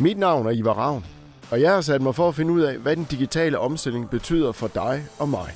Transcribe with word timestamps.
Mit 0.00 0.18
navn 0.18 0.46
er 0.46 0.50
Ivar 0.50 0.72
Ravn, 0.72 1.04
og 1.50 1.60
jeg 1.60 1.74
har 1.74 1.80
sat 1.80 2.02
mig 2.02 2.14
for 2.14 2.28
at 2.28 2.34
finde 2.34 2.52
ud 2.52 2.60
af, 2.60 2.78
hvad 2.78 2.96
den 2.96 3.04
digitale 3.04 3.58
omstilling 3.58 4.10
betyder 4.10 4.52
for 4.52 4.68
dig 4.68 5.06
og 5.18 5.28
mig. 5.28 5.54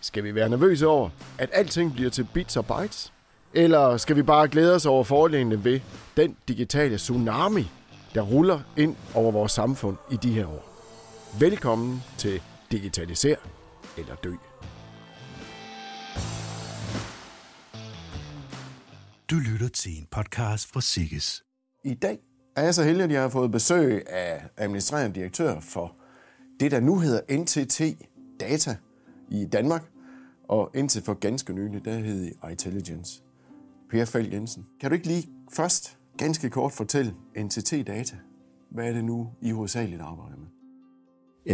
Skal 0.00 0.24
vi 0.24 0.34
være 0.34 0.48
nervøse 0.48 0.86
over, 0.86 1.10
at 1.38 1.50
alting 1.52 1.94
bliver 1.94 2.10
til 2.10 2.28
bits 2.34 2.56
og 2.56 2.66
bytes? 2.66 3.12
Eller 3.54 3.96
skal 3.96 4.16
vi 4.16 4.22
bare 4.22 4.48
glæde 4.48 4.74
os 4.74 4.86
over 4.86 5.04
fordelene 5.04 5.64
ved 5.64 5.80
den 6.16 6.36
digitale 6.48 6.96
tsunami, 6.96 7.70
der 8.14 8.22
ruller 8.22 8.60
ind 8.76 8.96
over 9.14 9.32
vores 9.32 9.52
samfund 9.52 9.96
i 10.12 10.16
de 10.16 10.32
her 10.32 10.46
år? 10.46 10.70
Velkommen 11.38 12.02
til 12.18 12.42
Digitaliser 12.72 13.36
eller 13.96 14.14
Dø. 14.14 14.32
Du 19.30 19.36
lytter 19.36 19.68
til 19.68 19.92
en 19.92 20.06
podcast 20.10 20.72
fra 20.72 20.80
Sikkes. 20.80 21.42
I 21.84 21.94
dag 21.94 22.18
er 22.56 22.62
jeg 22.62 22.74
så 22.74 22.82
heldig, 22.82 23.04
at 23.04 23.10
jeg 23.10 23.22
har 23.22 23.28
fået 23.28 23.50
besøg 23.50 24.10
af 24.10 24.42
administrerende 24.56 25.14
direktør 25.14 25.60
for 25.60 25.92
det, 26.60 26.70
der 26.70 26.80
nu 26.80 26.98
hedder 26.98 27.36
NTT 27.38 27.80
Data 28.40 28.76
i 29.30 29.44
Danmark, 29.44 29.82
og 30.48 30.70
indtil 30.74 31.02
for 31.02 31.14
ganske 31.14 31.52
nylig, 31.52 31.84
der 31.84 31.98
hed 31.98 32.32
Intelligence. 32.50 33.22
Per 33.90 34.04
Fald 34.04 34.32
Jensen, 34.32 34.66
kan 34.80 34.90
du 34.90 34.94
ikke 34.94 35.06
lige 35.06 35.28
først 35.52 35.98
ganske 36.18 36.50
kort 36.50 36.72
fortælle 36.72 37.14
NTT 37.38 37.86
Data? 37.86 38.16
Hvad 38.70 38.88
er 38.88 38.92
det 38.92 39.04
nu, 39.04 39.28
I 39.40 39.50
hovedsageligt 39.50 40.00
arbejder 40.00 40.36
med? 40.36 40.46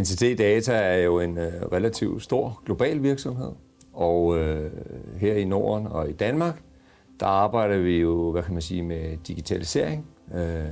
NTT 0.02 0.38
Data 0.38 0.72
er 0.72 0.96
jo 0.96 1.20
en 1.20 1.38
øh, 1.38 1.52
relativt 1.72 2.22
stor 2.22 2.62
global 2.64 3.02
virksomhed, 3.02 3.52
og 3.92 4.38
øh, 4.38 4.72
her 5.16 5.34
i 5.34 5.44
Norden 5.44 5.86
og 5.86 6.10
i 6.10 6.12
Danmark, 6.12 6.62
der 7.20 7.26
arbejder 7.26 7.78
vi 7.78 8.00
jo, 8.00 8.32
hvad 8.32 8.42
kan 8.42 8.52
man 8.52 8.62
sige, 8.62 8.82
med 8.82 9.16
digitalisering, 9.16 10.06
øh, 10.34 10.64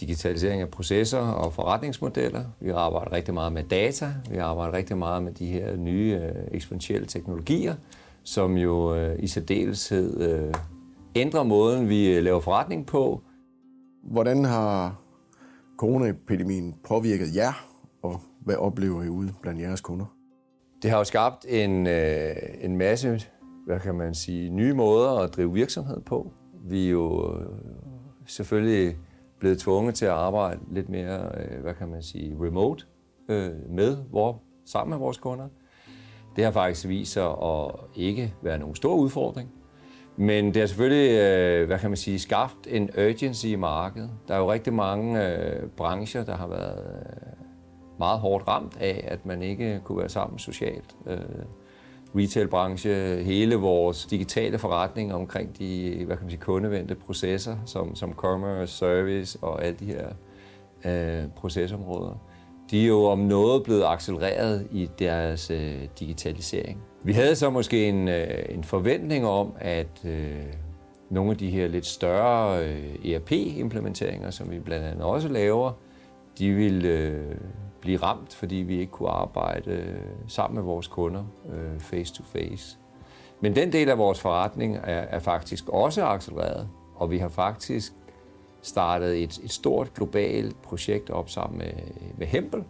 digitalisering 0.00 0.62
af 0.62 0.68
processer 0.68 1.18
og 1.18 1.52
forretningsmodeller. 1.52 2.44
Vi 2.60 2.70
arbejder 2.70 3.12
rigtig 3.12 3.34
meget 3.34 3.52
med 3.52 3.62
data, 3.62 4.12
vi 4.30 4.36
arbejder 4.36 4.72
rigtig 4.72 4.98
meget 4.98 5.22
med 5.22 5.32
de 5.32 5.46
her 5.46 5.76
nye 5.76 6.20
øh, 6.22 6.44
eksponentielle 6.52 7.06
teknologier, 7.06 7.74
som 8.22 8.56
jo 8.56 8.94
øh, 8.94 9.16
i 9.18 9.26
særdeleshed 9.26 10.20
øh, 10.20 10.54
ændrer 11.14 11.42
måden, 11.42 11.88
vi 11.88 12.16
øh, 12.16 12.22
laver 12.22 12.40
forretning 12.40 12.86
på. 12.86 13.22
Hvordan 14.04 14.44
har 14.44 15.00
coronaepidemien 15.78 16.74
påvirket 16.88 17.36
jer, 17.36 17.66
og 18.02 18.20
hvad 18.40 18.56
oplever 18.56 19.02
I 19.02 19.08
ude 19.08 19.32
blandt 19.42 19.60
jeres 19.60 19.80
kunder? 19.80 20.06
Det 20.82 20.90
har 20.90 20.98
jo 20.98 21.04
skabt 21.04 21.46
en, 21.48 21.86
øh, 21.86 22.36
en 22.60 22.76
masse, 22.76 23.20
hvad 23.66 23.80
kan 23.80 23.94
man 23.94 24.14
sige, 24.14 24.50
nye 24.50 24.74
måder 24.74 25.10
at 25.10 25.36
drive 25.36 25.52
virksomhed 25.52 26.00
på. 26.00 26.32
Vi 26.64 26.86
er 26.86 26.90
jo 26.90 27.36
selvfølgelig 28.28 28.96
blevet 29.38 29.58
tvunget 29.58 29.94
til 29.94 30.04
at 30.04 30.12
arbejde 30.12 30.60
lidt 30.70 30.88
mere, 30.88 31.30
øh, 31.36 31.60
hvad 31.60 31.74
kan 31.74 31.88
man 31.88 32.02
sige, 32.02 32.36
remote 32.40 32.84
øh, 33.28 33.50
med, 33.70 33.96
hvor, 33.96 34.42
sammen 34.66 34.90
med 34.90 34.98
vores 34.98 35.18
kunder. 35.18 35.48
Det 36.36 36.44
har 36.44 36.50
faktisk 36.52 36.88
vist 36.88 37.12
sig 37.12 37.30
at 37.42 37.70
ikke 37.96 38.34
være 38.42 38.58
nogen 38.58 38.74
stor 38.74 38.94
udfordring. 38.94 39.50
Men 40.16 40.46
det 40.46 40.56
har 40.56 40.66
selvfølgelig, 40.66 41.10
øh, 41.10 41.66
hvad 41.66 41.78
kan 41.78 41.90
man 41.90 41.96
sige, 41.96 42.18
skabt 42.18 42.66
en 42.66 42.90
urgency 42.98 43.46
i 43.46 43.56
markedet. 43.56 44.10
Der 44.28 44.34
er 44.34 44.38
jo 44.38 44.52
rigtig 44.52 44.72
mange 44.72 45.26
øh, 45.26 45.68
brancher, 45.76 46.24
der 46.24 46.36
har 46.36 46.46
været 46.46 46.78
øh, 46.78 47.44
meget 47.98 48.18
hårdt 48.20 48.48
ramt 48.48 48.76
af, 48.80 49.04
at 49.08 49.26
man 49.26 49.42
ikke 49.42 49.80
kunne 49.84 49.98
være 49.98 50.08
sammen 50.08 50.38
socialt. 50.38 50.96
Øh, 51.06 51.18
retailbranche, 52.16 53.22
hele 53.22 53.56
vores 53.56 54.06
digitale 54.06 54.58
forretning 54.58 55.14
omkring 55.14 55.58
de 55.58 55.94
hvad 56.06 56.16
kan 56.16 56.24
man 56.24 56.30
sige, 56.30 56.40
kundevendte 56.40 56.94
processer, 56.94 57.56
som, 57.66 57.94
som 57.94 58.12
commerce, 58.12 58.76
service 58.76 59.38
og 59.42 59.64
alle 59.64 59.78
de 59.78 59.84
her 59.84 60.08
øh, 60.84 61.28
procesområder. 61.36 62.22
De 62.70 62.82
er 62.82 62.86
jo 62.86 63.04
om 63.04 63.18
noget 63.18 63.62
blevet 63.62 63.84
accelereret 63.86 64.66
i 64.72 64.90
deres 64.98 65.50
øh, 65.50 65.80
digitalisering. 66.00 66.82
Vi 67.04 67.12
havde 67.12 67.36
så 67.36 67.50
måske 67.50 67.88
en, 67.88 68.08
øh, 68.08 68.44
en 68.48 68.64
forventning 68.64 69.26
om, 69.26 69.52
at 69.58 70.04
øh, 70.04 70.44
nogle 71.10 71.30
af 71.30 71.36
de 71.36 71.50
her 71.50 71.68
lidt 71.68 71.86
større 71.86 72.64
øh, 72.64 73.12
ERP-implementeringer, 73.12 74.30
som 74.30 74.50
vi 74.50 74.58
blandt 74.58 74.86
andet 74.86 75.02
også 75.02 75.28
laver, 75.28 75.72
de 76.38 76.50
ville 76.50 76.88
øh, 76.88 77.36
blive 77.80 77.98
ramt, 77.98 78.34
fordi 78.34 78.56
vi 78.56 78.78
ikke 78.80 78.92
kunne 78.92 79.08
arbejde 79.08 79.70
øh, 79.70 80.00
sammen 80.26 80.54
med 80.54 80.62
vores 80.62 80.86
kunder 80.86 81.24
øh, 81.52 81.80
face 81.80 82.14
to 82.14 82.22
face. 82.22 82.78
Men 83.40 83.56
den 83.56 83.72
del 83.72 83.88
af 83.88 83.98
vores 83.98 84.20
forretning 84.20 84.76
er, 84.76 84.80
er 84.82 85.18
faktisk 85.18 85.68
også 85.68 86.04
accelereret, 86.04 86.68
og 86.94 87.10
vi 87.10 87.18
har 87.18 87.28
faktisk 87.28 87.92
startet 88.62 89.22
et, 89.22 89.38
et 89.44 89.52
stort 89.52 89.94
globalt 89.94 90.62
projekt 90.62 91.10
op 91.10 91.30
sammen 91.30 91.58
med, 91.58 91.72
med 92.18 92.26
Hempel, 92.26 92.64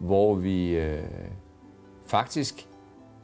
hvor 0.00 0.34
vi 0.34 0.76
øh, 0.76 1.02
faktisk 2.06 2.68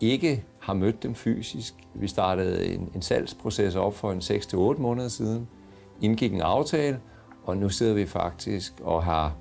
ikke 0.01 0.45
har 0.61 0.75
mødt 0.75 1.03
dem 1.03 1.15
fysisk. 1.15 1.75
Vi 1.95 2.09
startede 2.09 2.67
en, 2.67 2.91
en 2.95 3.03
salgsproces 3.03 3.77
op 3.77 3.95
for 3.95 4.13
en 4.13 4.19
6-8 4.19 4.81
måneder 4.81 5.09
siden, 5.09 5.49
indgik 6.01 6.33
en 6.33 6.41
aftale, 6.41 7.01
og 7.45 7.57
nu 7.57 7.69
sidder 7.69 7.95
vi 7.95 8.07
faktisk 8.07 8.73
og 8.83 9.05
har 9.05 9.35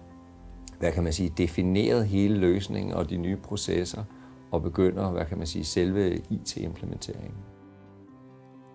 hvad 0.84 0.92
kan 0.92 1.04
man 1.04 1.14
sige, 1.14 1.34
defineret 1.38 2.08
hele 2.08 2.38
løsningen 2.38 2.94
og 2.94 3.10
de 3.10 3.18
nye 3.18 3.38
processer, 3.38 4.04
og 4.52 4.64
begynder, 4.64 5.12
hvad 5.12 5.26
kan 5.26 5.38
man 5.38 5.48
sige, 5.48 5.66
selve 5.66 6.22
IT-implementeringen. 6.30 7.38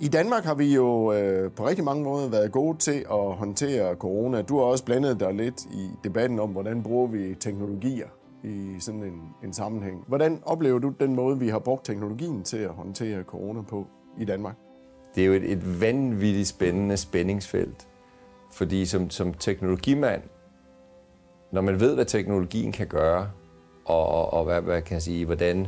I 0.00 0.08
Danmark 0.08 0.44
har 0.44 0.54
vi 0.54 0.74
jo 0.74 1.12
øh, 1.12 1.52
på 1.52 1.66
rigtig 1.66 1.84
mange 1.84 2.04
måder 2.04 2.28
været 2.28 2.52
gode 2.52 2.78
til 2.78 3.04
at 3.10 3.34
håndtere 3.34 3.94
corona. 3.94 4.42
Du 4.42 4.58
har 4.58 4.64
også 4.64 4.84
blandet 4.84 5.20
dig 5.20 5.34
lidt 5.34 5.64
i 5.64 5.90
debatten 6.04 6.38
om, 6.38 6.50
hvordan 6.50 6.82
bruger 6.82 7.06
vi 7.06 7.34
teknologier 7.40 8.06
i 8.44 8.76
sådan 8.80 9.02
en, 9.02 9.20
en 9.44 9.52
sammenhæng. 9.52 10.04
Hvordan 10.06 10.40
oplever 10.46 10.78
du 10.78 10.92
den 11.00 11.14
måde, 11.16 11.38
vi 11.38 11.48
har 11.48 11.58
brugt 11.58 11.84
teknologien 11.84 12.42
til 12.42 12.58
at 12.58 12.70
håndtere 12.70 13.22
corona 13.22 13.62
på 13.62 13.86
i 14.18 14.24
Danmark? 14.24 14.56
Det 15.14 15.22
er 15.22 15.26
jo 15.26 15.32
et, 15.32 15.52
et 15.52 15.80
vanvittigt 15.80 16.48
spændende 16.48 16.96
spændingsfelt, 16.96 17.88
fordi 18.52 18.86
som, 18.86 19.10
som 19.10 19.34
teknologimand, 19.34 20.22
når 21.52 21.60
man 21.60 21.80
ved, 21.80 21.94
hvad 21.94 22.04
teknologien 22.04 22.72
kan 22.72 22.86
gøre, 22.86 23.30
og, 23.84 24.06
og, 24.06 24.32
og 24.32 24.44
hvad, 24.44 24.60
hvad 24.60 24.82
kan 24.82 24.94
jeg 24.94 25.02
sige, 25.02 25.24
hvordan 25.24 25.66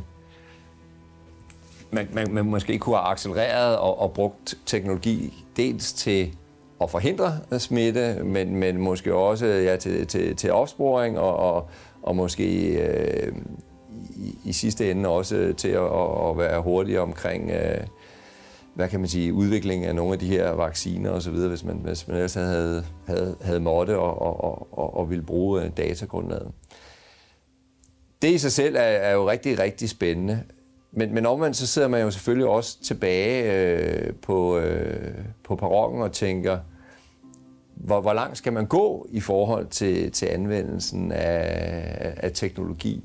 man, 1.91 2.07
man, 2.13 2.33
man 2.33 2.45
måske 2.45 2.79
kunne 2.79 2.95
have 2.95 3.07
accelereret 3.07 3.77
og, 3.77 3.99
og 3.99 4.13
brugt 4.13 4.55
teknologi 4.65 5.45
dels 5.57 5.93
til 5.93 6.35
at 6.81 6.89
forhindre 6.89 7.39
smitte, 7.59 8.23
men, 8.23 8.55
men 8.55 8.77
måske 8.77 9.13
også 9.13 9.45
ja, 9.45 9.75
til, 9.75 10.07
til, 10.07 10.35
til 10.35 10.51
opsporing 10.51 11.19
og, 11.19 11.35
og, 11.35 11.69
og 12.03 12.15
måske 12.15 12.67
øh, 12.67 13.33
i, 14.15 14.37
i 14.45 14.53
sidste 14.53 14.91
ende 14.91 15.09
også 15.09 15.53
til 15.57 15.69
at, 15.69 15.83
at 16.29 16.37
være 16.37 16.61
hurtigere 16.61 17.01
omkring 17.01 17.51
øh, 17.51 17.87
hvad 18.75 18.89
kan 18.89 18.99
man 18.99 19.09
sige, 19.09 19.33
udvikling 19.33 19.85
af 19.85 19.95
nogle 19.95 20.13
af 20.13 20.19
de 20.19 20.27
her 20.27 20.49
vacciner 20.49 21.09
osv., 21.09 21.33
hvis 21.33 21.63
man, 21.63 21.75
hvis 21.75 22.07
man 22.07 22.17
ellers 22.17 22.33
havde, 22.33 22.85
havde, 23.07 23.35
havde 23.41 23.59
måtte 23.59 23.97
og, 23.97 24.21
og, 24.21 24.77
og, 24.77 24.97
og 24.97 25.09
ville 25.09 25.23
bruge 25.23 25.63
øh, 25.63 25.69
datagrundlaget. 25.77 26.51
Det 28.21 28.31
i 28.31 28.37
sig 28.37 28.51
selv 28.51 28.75
er, 28.75 28.79
er 28.79 29.13
jo 29.13 29.29
rigtig, 29.29 29.59
rigtig 29.59 29.89
spændende. 29.89 30.43
Men, 30.91 31.13
men 31.13 31.25
omvendt 31.25 31.57
så 31.57 31.67
sidder 31.67 31.87
man 31.87 32.01
jo 32.01 32.11
selvfølgelig 32.11 32.47
også 32.47 32.83
tilbage 32.83 33.53
øh, 33.53 34.13
på, 34.13 34.57
øh, 34.57 35.13
på 35.43 35.55
perronen 35.55 36.01
og 36.01 36.11
tænker, 36.11 36.59
hvor, 37.75 38.01
hvor 38.01 38.13
langt 38.13 38.37
skal 38.37 38.53
man 38.53 38.65
gå 38.65 39.07
i 39.09 39.19
forhold 39.19 39.67
til, 39.67 40.11
til 40.11 40.25
anvendelsen 40.25 41.11
af, 41.11 42.13
af 42.17 42.31
teknologi? 42.33 43.03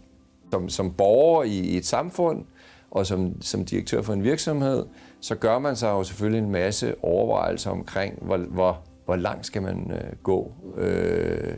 Som, 0.51 0.69
som 0.69 0.93
borger 0.93 1.43
i, 1.43 1.59
i 1.59 1.77
et 1.77 1.87
samfund, 1.87 2.45
og 2.91 3.07
som, 3.07 3.43
som 3.43 3.65
direktør 3.65 4.03
for 4.03 4.13
en 4.13 4.25
virksomhed, 4.25 4.85
så 5.27 5.35
gør 5.35 5.59
man 5.59 5.77
sig 5.77 5.89
jo 5.89 6.05
selvfølgelig 6.05 6.43
en 6.43 6.51
masse 6.51 6.95
overvejelser 7.05 7.71
omkring, 7.71 8.19
hvor, 8.23 8.37
hvor, 8.37 8.79
hvor 9.05 9.17
langt 9.17 9.47
skal 9.47 9.63
man 9.63 9.91
øh, 9.91 10.17
gå 10.23 10.53
øh, 10.77 11.55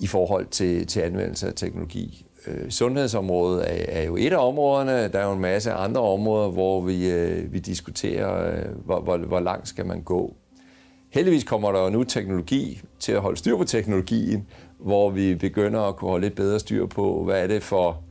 i 0.00 0.06
forhold 0.06 0.46
til, 0.46 0.86
til 0.86 1.00
anvendelse 1.00 1.48
af 1.48 1.54
teknologi. 1.54 2.26
Øh, 2.46 2.70
sundhedsområdet 2.70 3.70
er, 3.70 4.00
er 4.00 4.04
jo 4.04 4.16
et 4.16 4.32
af 4.32 4.48
områderne. 4.48 5.08
Der 5.08 5.18
er 5.18 5.26
jo 5.26 5.32
en 5.32 5.40
masse 5.40 5.72
andre 5.72 6.00
områder, 6.00 6.50
hvor 6.50 6.80
vi, 6.80 7.10
øh, 7.10 7.52
vi 7.52 7.58
diskuterer, 7.58 8.52
øh, 8.52 8.84
hvor, 8.84 9.00
hvor, 9.00 9.16
hvor 9.16 9.40
langt 9.40 9.68
skal 9.68 9.86
man 9.86 10.02
gå. 10.02 10.34
Heldigvis 11.10 11.44
kommer 11.44 11.72
der 11.72 11.84
jo 11.84 11.90
nu 11.90 12.04
teknologi 12.04 12.80
til 12.98 13.12
at 13.12 13.20
holde 13.20 13.36
styr 13.36 13.56
på 13.56 13.64
teknologien, 13.64 14.46
hvor 14.78 15.10
vi 15.10 15.34
begynder 15.34 15.80
at 15.80 15.96
kunne 15.96 16.10
holde 16.10 16.26
lidt 16.26 16.36
bedre 16.36 16.58
styr 16.58 16.86
på, 16.86 17.24
hvad 17.24 17.42
er 17.42 17.46
det 17.46 17.62
for 17.62 18.03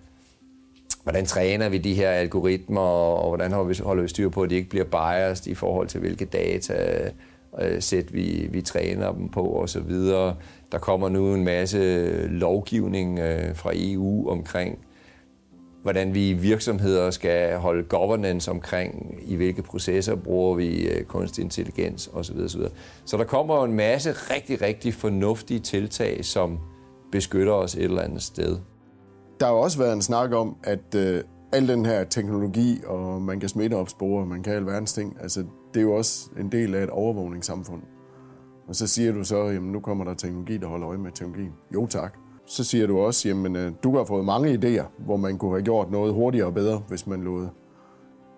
hvordan 1.03 1.25
træner 1.25 1.69
vi 1.69 1.77
de 1.77 1.93
her 1.93 2.09
algoritmer, 2.09 2.81
og 2.81 3.27
hvordan 3.27 3.51
holder 3.51 4.01
vi 4.01 4.07
styr 4.07 4.29
på, 4.29 4.41
at 4.41 4.49
de 4.49 4.55
ikke 4.55 4.69
bliver 4.69 4.85
biased 4.85 5.47
i 5.47 5.53
forhold 5.53 5.87
til, 5.87 5.99
hvilke 5.99 6.25
data 6.25 7.09
øh, 7.61 7.81
sæt 7.81 8.13
vi, 8.13 8.47
vi 8.51 8.61
træner 8.61 9.11
dem 9.11 9.29
på 9.29 9.61
osv. 9.61 9.91
Der 10.71 10.79
kommer 10.79 11.09
nu 11.09 11.33
en 11.33 11.43
masse 11.43 12.07
lovgivning 12.27 13.19
øh, 13.19 13.55
fra 13.55 13.71
EU 13.75 14.29
omkring 14.29 14.79
hvordan 15.83 16.13
vi 16.13 16.33
virksomheder 16.33 17.11
skal 17.11 17.57
holde 17.57 17.83
governance 17.83 18.51
omkring, 18.51 19.15
i 19.25 19.35
hvilke 19.35 19.61
processer 19.61 20.15
bruger 20.15 20.55
vi 20.55 20.87
øh, 20.87 21.03
kunstig 21.03 21.43
intelligens 21.43 22.09
osv. 22.13 22.37
osv. 22.37 22.61
Så 23.05 23.17
der 23.17 23.23
kommer 23.23 23.65
en 23.65 23.73
masse 23.73 24.11
rigtig, 24.11 24.61
rigtig 24.61 24.93
fornuftige 24.93 25.59
tiltag, 25.59 26.25
som 26.25 26.59
beskytter 27.11 27.53
os 27.53 27.75
et 27.75 27.83
eller 27.83 28.01
andet 28.01 28.21
sted. 28.21 28.57
Der 29.43 29.49
har 29.49 29.55
jo 29.55 29.61
også 29.61 29.77
været 29.77 29.93
en 29.93 30.01
snak 30.01 30.31
om, 30.31 30.55
at 30.63 30.95
øh, 30.95 31.23
al 31.51 31.67
den 31.67 31.85
her 31.85 32.03
teknologi, 32.03 32.81
og 32.87 33.21
man 33.21 33.39
kan 33.39 33.49
smitteopspore, 33.49 34.25
man 34.25 34.43
kan 34.43 34.53
alverdens 34.53 34.93
ting, 34.93 35.17
altså 35.21 35.43
det 35.73 35.79
er 35.79 35.83
jo 35.83 35.93
også 35.93 36.29
en 36.39 36.51
del 36.51 36.75
af 36.75 36.83
et 36.83 36.89
overvågningssamfund. 36.89 37.81
Og 38.67 38.75
så 38.75 38.87
siger 38.87 39.11
du 39.11 39.23
så, 39.23 39.45
jamen 39.45 39.71
nu 39.71 39.79
kommer 39.79 40.05
der 40.05 40.13
teknologi, 40.13 40.57
der 40.57 40.67
holder 40.67 40.89
øje 40.89 40.97
med 40.97 41.11
teknologien. 41.11 41.53
Jo 41.73 41.87
tak. 41.87 42.17
Så 42.45 42.63
siger 42.63 42.87
du 42.87 42.99
også, 42.99 43.29
jamen 43.29 43.55
øh, 43.55 43.71
du 43.83 43.97
har 43.97 44.05
fået 44.05 44.25
mange 44.25 44.53
idéer, 44.53 44.85
hvor 45.05 45.17
man 45.17 45.37
kunne 45.37 45.51
have 45.51 45.63
gjort 45.63 45.91
noget 45.91 46.13
hurtigere 46.13 46.47
og 46.47 46.53
bedre, 46.53 46.83
hvis 46.87 47.07
man 47.07 47.21
lod 47.21 47.47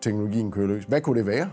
teknologien 0.01 0.51
køre 0.51 0.67
løs. 0.67 0.83
Hvad 0.83 1.01
kunne 1.01 1.19
det 1.19 1.27
være? 1.27 1.49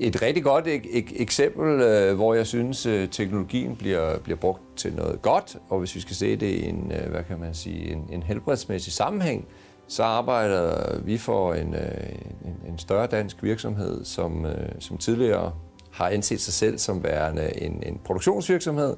Et 0.00 0.22
rigtig 0.22 0.44
godt 0.44 0.66
ek- 0.66 0.86
ek- 0.86 1.22
eksempel, 1.22 1.80
øh, 1.80 2.14
hvor 2.14 2.34
jeg 2.34 2.46
synes, 2.46 2.86
øh, 2.86 3.08
teknologien 3.08 3.76
bliver, 3.76 4.18
bliver 4.18 4.36
brugt 4.36 4.62
til 4.76 4.94
noget 4.94 5.22
godt, 5.22 5.56
og 5.68 5.78
hvis 5.78 5.94
vi 5.94 6.00
skal 6.00 6.16
se 6.16 6.36
det 6.36 6.46
i 6.46 6.68
en, 6.68 6.92
øh, 6.94 7.10
hvad 7.10 7.24
kan 7.24 7.40
man 7.40 7.54
sige, 7.54 7.92
en, 7.92 8.08
en 8.12 8.22
helbredsmæssig 8.22 8.92
sammenhæng, 8.92 9.46
så 9.88 10.02
arbejder 10.02 10.98
vi 11.00 11.18
for 11.18 11.54
en, 11.54 11.74
øh, 11.74 12.08
en, 12.44 12.72
en 12.72 12.78
større 12.78 13.06
dansk 13.06 13.42
virksomhed, 13.42 14.04
som, 14.04 14.46
øh, 14.46 14.68
som 14.80 14.98
tidligere 14.98 15.52
har 15.90 16.08
anset 16.08 16.40
sig 16.40 16.54
selv 16.54 16.78
som 16.78 17.04
værende 17.04 17.62
en, 17.62 17.82
en 17.86 18.00
produktionsvirksomhed, 18.04 18.96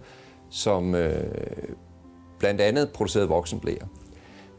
som 0.50 0.94
øh, 0.94 1.24
blandt 2.38 2.60
andet 2.60 2.90
producerede 2.90 3.28
voksenblæer. 3.28 3.86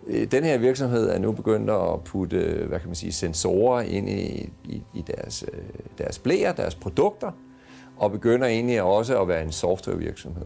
Øh, 0.10 0.32
den 0.32 0.44
her 0.44 0.58
virksomhed 0.58 1.10
er 1.10 1.20
nu 1.20 1.32
begyndt 1.32 1.70
at 1.70 2.04
putte 2.06 2.66
hvad 2.68 2.80
kan 2.80 2.90
man 2.90 2.96
sige, 2.96 3.12
sensorer 3.12 3.82
ind 3.82 4.10
i, 4.10 4.50
i, 4.66 4.84
i 4.96 5.04
deres, 5.08 5.46
øh, 5.54 5.60
deres 5.98 6.20
blæer, 6.20 6.52
deres 6.52 6.76
produkter, 6.76 7.32
og 7.98 8.12
begynder 8.12 8.48
egentlig 8.48 8.82
også 8.82 9.22
at 9.22 9.28
være 9.28 9.44
en 9.44 9.52
softwarevirksomhed. 9.52 10.46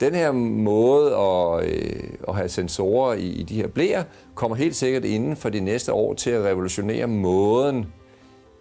Den 0.00 0.14
her 0.14 0.32
måde 0.32 1.16
at, 1.16 1.70
øh, 1.70 2.10
at 2.28 2.34
have 2.34 2.48
sensorer 2.48 3.14
i, 3.14 3.26
i 3.26 3.42
de 3.42 3.54
her 3.54 3.66
blæer, 3.66 4.04
kommer 4.34 4.56
helt 4.56 4.76
sikkert 4.76 5.04
inden 5.04 5.36
for 5.36 5.48
de 5.48 5.60
næste 5.60 5.92
år 5.92 6.14
til 6.14 6.30
at 6.30 6.44
revolutionere 6.44 7.06
måden, 7.06 7.86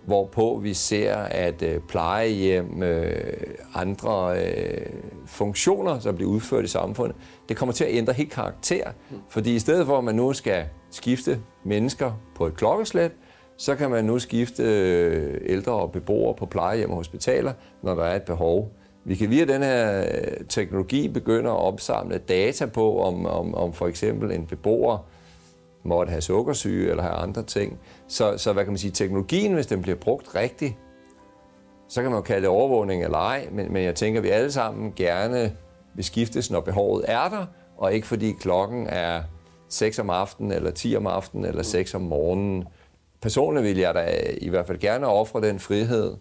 hvorpå 0.05 0.59
vi 0.63 0.73
ser, 0.73 1.15
at 1.15 1.61
øh, 1.61 1.79
plejehjem, 1.79 2.83
øh, 2.83 3.33
andre 3.73 4.39
øh, 4.45 4.85
funktioner, 5.25 5.99
som 5.99 6.15
bliver 6.15 6.31
udført 6.31 6.63
i 6.63 6.67
samfundet, 6.67 7.15
det 7.49 7.57
kommer 7.57 7.73
til 7.73 7.83
at 7.83 7.93
ændre 7.93 8.13
helt 8.13 8.31
karakter. 8.31 8.91
Fordi 9.29 9.55
i 9.55 9.59
stedet 9.59 9.85
for, 9.85 9.97
at 9.97 10.03
man 10.03 10.15
nu 10.15 10.33
skal 10.33 10.65
skifte 10.91 11.39
mennesker 11.63 12.11
på 12.35 12.45
et 12.47 12.55
klokkeslæt, 12.55 13.11
så 13.57 13.75
kan 13.75 13.89
man 13.89 14.05
nu 14.05 14.19
skifte 14.19 14.63
øh, 14.63 15.41
ældre 15.45 15.71
og 15.71 15.91
beboere 15.91 16.35
på 16.35 16.45
plejehjem 16.45 16.89
og 16.89 16.95
hospitaler, 16.95 17.53
når 17.83 17.95
der 17.95 18.03
er 18.03 18.15
et 18.15 18.23
behov. 18.23 18.71
Vi 19.03 19.15
kan 19.15 19.29
via 19.29 19.45
den 19.45 19.63
her 19.63 20.01
øh, 20.01 20.45
teknologi 20.49 21.07
begynde 21.07 21.49
at 21.49 21.55
opsamle 21.55 22.17
data 22.17 22.65
på, 22.65 23.01
om, 23.01 23.25
om, 23.25 23.55
om 23.55 23.73
for 23.73 23.87
eksempel 23.87 24.31
en 24.31 24.45
beboer 24.45 24.97
måtte 25.85 26.09
have 26.09 26.21
sukkersyge 26.21 26.89
eller 26.89 27.03
have 27.03 27.15
andre 27.15 27.43
ting. 27.43 27.79
Så, 28.07 28.37
så 28.37 28.53
hvad 28.53 28.63
kan 28.63 28.71
man 28.71 28.77
sige, 28.77 28.91
teknologien, 28.91 29.53
hvis 29.53 29.67
den 29.67 29.81
bliver 29.81 29.97
brugt 29.97 30.35
rigtigt, 30.35 30.75
så 31.87 32.01
kan 32.01 32.11
man 32.11 32.17
jo 32.17 32.21
kalde 32.21 32.41
det 32.41 32.49
overvågning 32.49 33.03
eller 33.03 33.17
ej, 33.17 33.47
men, 33.51 33.73
men 33.73 33.83
jeg 33.83 33.95
tænker, 33.95 34.19
at 34.19 34.23
vi 34.23 34.29
alle 34.29 34.51
sammen 34.51 34.93
gerne 34.95 35.51
vil 35.93 36.05
skiftes, 36.05 36.51
når 36.51 36.61
behovet 36.61 37.05
er 37.07 37.29
der, 37.29 37.45
og 37.77 37.93
ikke 37.93 38.07
fordi 38.07 38.31
klokken 38.31 38.87
er 38.87 39.21
6 39.69 39.99
om 39.99 40.09
aftenen, 40.09 40.51
eller 40.51 40.71
10 40.71 40.95
om 40.95 41.07
aftenen, 41.07 41.45
eller 41.45 41.63
6 41.63 41.93
om 41.93 42.01
morgenen. 42.01 42.63
Personligt 43.21 43.63
vil 43.63 43.77
jeg 43.77 43.93
da 43.93 44.21
i 44.41 44.49
hvert 44.49 44.67
fald 44.67 44.79
gerne 44.79 45.07
ofre 45.07 45.41
den 45.41 45.59
frihed, 45.59 46.15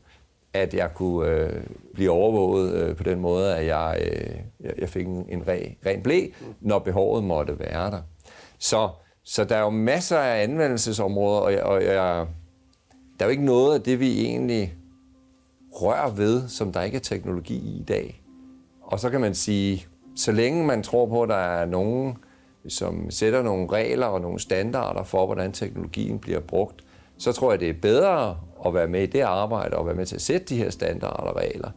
at 0.53 0.75
jeg 0.75 0.91
kunne 0.95 1.29
øh, 1.29 1.63
blive 1.95 2.11
overvåget 2.11 2.75
øh, 2.75 2.97
på 2.97 3.03
den 3.03 3.21
måde, 3.21 3.57
at 3.57 3.67
jeg, 3.67 3.99
øh, 4.01 4.71
jeg 4.79 4.89
fik 4.89 5.07
en, 5.07 5.27
en 5.29 5.49
re, 5.49 5.75
ren 5.87 6.03
blæ, 6.03 6.27
når 6.61 6.79
behovet 6.79 7.25
måtte 7.25 7.59
være 7.59 7.91
der. 7.91 8.01
Så, 8.59 8.89
så 9.25 9.45
der 9.45 9.57
er 9.57 9.61
jo 9.61 9.71
masser 9.71 10.19
af 10.19 10.43
anvendelsesområder, 10.43 11.41
og, 11.41 11.53
jeg, 11.53 11.63
og 11.63 11.85
jeg, 11.85 12.27
der 13.19 13.25
er 13.25 13.25
jo 13.25 13.31
ikke 13.31 13.45
noget 13.45 13.75
af 13.75 13.83
det, 13.83 14.01
vi 14.01 14.21
egentlig 14.21 14.75
rører 15.73 16.11
ved, 16.11 16.49
som 16.49 16.73
der 16.73 16.83
ikke 16.83 16.97
er 16.97 17.01
teknologi 17.01 17.55
i 17.55 17.81
i 17.81 17.83
dag. 17.83 18.23
Og 18.83 19.01
så 19.01 19.11
kan 19.11 19.21
man 19.21 19.35
sige, 19.35 19.87
så 20.17 20.33
længe 20.33 20.65
man 20.65 20.83
tror 20.83 21.07
på, 21.07 21.23
at 21.23 21.29
der 21.29 21.35
er 21.35 21.67
nogen, 21.67 22.17
som 22.69 23.11
sætter 23.11 23.43
nogle 23.43 23.73
regler 23.73 24.07
og 24.07 24.21
nogle 24.21 24.41
standarder 24.41 25.03
for, 25.03 25.27
hvordan 25.27 25.53
teknologien 25.53 26.19
bliver 26.19 26.41
brugt, 26.41 26.85
så 27.19 27.33
tror 27.33 27.53
jeg, 27.53 27.61
det 27.61 27.69
er 27.69 27.81
bedre 27.83 28.39
at 28.67 28.75
være 28.75 28.89
med 28.89 29.03
i 29.03 29.07
det 29.07 29.21
arbejde 29.21 29.77
og 29.77 29.87
være 29.87 29.95
med 29.95 30.07
til 30.07 30.15
at 30.15 30.23
sætte 30.23 30.47
de 30.47 30.57
her 30.57 30.71
standarder 30.71 31.23
og 31.23 31.37
regler. 31.37 31.71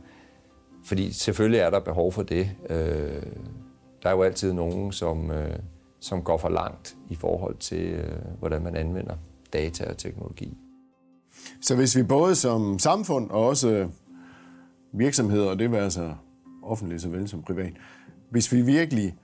Fordi 0.85 1.11
selvfølgelig 1.11 1.59
er 1.59 1.69
der 1.69 1.79
behov 1.79 2.11
for 2.11 2.23
det. 2.23 2.49
Øh, 2.69 3.23
der 4.03 4.09
er 4.09 4.11
jo 4.11 4.23
altid 4.23 4.53
nogen, 4.53 4.91
som, 4.91 5.31
øh, 5.31 5.59
som 6.07 6.23
går 6.23 6.37
for 6.37 6.49
langt 6.49 6.97
i 7.09 7.15
forhold 7.15 7.57
til, 7.57 7.85
øh, 7.85 8.17
hvordan 8.39 8.61
man 8.61 8.75
anvender 8.75 9.15
data 9.53 9.89
og 9.89 9.97
teknologi. 9.97 10.57
Så 11.61 11.75
hvis 11.75 11.97
vi 11.97 12.03
både 12.03 12.35
som 12.35 12.79
samfund 12.79 13.29
og 13.29 13.47
også 13.47 13.89
virksomheder, 14.93 15.49
og 15.49 15.59
det 15.59 15.71
vil 15.71 15.77
altså 15.77 16.13
offentligt 16.63 17.01
såvel 17.01 17.27
som 17.27 17.41
privat, 17.41 17.73
hvis 18.29 18.53
vi 18.53 18.61
virkelig 18.61 19.15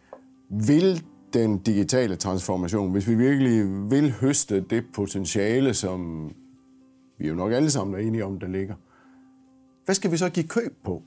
vil 0.49 1.03
den 1.33 1.57
digitale 1.57 2.15
transformation, 2.15 2.91
hvis 2.91 3.07
vi 3.07 3.15
virkelig 3.15 3.91
vil 3.91 4.11
høste 4.11 4.61
det 4.61 4.85
potentiale, 4.93 5.73
som 5.73 6.31
vi 7.17 7.27
jo 7.27 7.35
nok 7.35 7.51
alle 7.51 7.71
sammen 7.71 7.95
er 7.95 7.99
enige 7.99 8.25
om, 8.25 8.39
der 8.39 8.47
ligger, 8.47 8.75
hvad 9.85 9.95
skal 9.95 10.11
vi 10.11 10.17
så 10.17 10.29
give 10.29 10.47
køb 10.47 10.77
på? 10.83 11.03